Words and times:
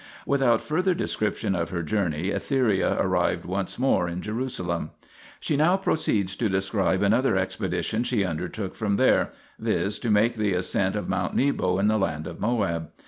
Without 0.25 0.63
further 0.63 0.95
description 0.95 1.53
of 1.53 1.69
her 1.69 1.83
journey 1.83 2.29
Etheria 2.31 2.99
arrived 2.99 3.45
once 3.45 3.77
more 3.77 4.07
in 4.07 4.19
Jerusalem. 4.19 4.89
She 5.39 5.55
now 5.55 5.77
proceeds 5.77 6.35
to 6.37 6.49
describe 6.49 7.03
another 7.03 7.37
expedition 7.37 8.03
she 8.03 8.25
undertook 8.25 8.73
from 8.75 8.95
there, 8.95 9.29
viz. 9.59 9.99
to 9.99 10.09
make 10.09 10.37
the 10.37 10.53
ascent 10.53 10.95
of 10.95 11.07
Mount 11.07 11.35
Nebo 11.35 11.77
in 11.77 11.87
the 11.87 11.99
land 11.99 12.25
of 12.25 12.39
Moab. 12.39 12.89